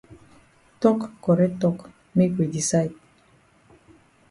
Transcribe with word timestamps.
Tok 0.81 0.99
correct 1.25 1.55
tok 1.63 1.77
make 2.15 2.33
we 2.39 2.45
decide. 2.57 2.93